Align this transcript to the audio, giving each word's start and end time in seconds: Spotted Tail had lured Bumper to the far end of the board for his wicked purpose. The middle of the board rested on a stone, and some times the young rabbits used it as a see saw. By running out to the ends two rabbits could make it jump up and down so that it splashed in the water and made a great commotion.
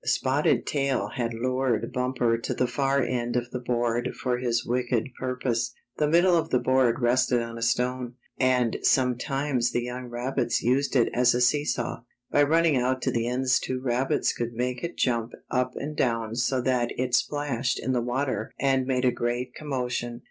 Spotted 0.03 0.65
Tail 0.65 1.09
had 1.09 1.31
lured 1.31 1.93
Bumper 1.93 2.35
to 2.35 2.55
the 2.55 2.65
far 2.65 3.03
end 3.03 3.35
of 3.35 3.51
the 3.51 3.59
board 3.59 4.15
for 4.15 4.39
his 4.39 4.65
wicked 4.65 5.09
purpose. 5.19 5.75
The 5.97 6.07
middle 6.07 6.35
of 6.35 6.49
the 6.49 6.57
board 6.57 6.99
rested 6.99 7.39
on 7.39 7.55
a 7.55 7.61
stone, 7.61 8.15
and 8.39 8.77
some 8.81 9.15
times 9.15 9.69
the 9.71 9.83
young 9.83 10.07
rabbits 10.07 10.63
used 10.63 10.95
it 10.95 11.09
as 11.13 11.35
a 11.35 11.39
see 11.39 11.65
saw. 11.65 12.01
By 12.31 12.41
running 12.41 12.77
out 12.77 13.03
to 13.03 13.11
the 13.11 13.27
ends 13.27 13.59
two 13.59 13.79
rabbits 13.79 14.33
could 14.33 14.53
make 14.53 14.83
it 14.83 14.97
jump 14.97 15.33
up 15.51 15.73
and 15.75 15.95
down 15.95 16.33
so 16.33 16.61
that 16.61 16.91
it 16.99 17.13
splashed 17.13 17.77
in 17.79 17.91
the 17.91 18.01
water 18.01 18.49
and 18.59 18.87
made 18.87 19.05
a 19.05 19.11
great 19.11 19.53
commotion. 19.53 20.19